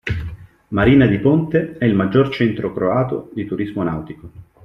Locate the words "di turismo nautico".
3.35-4.31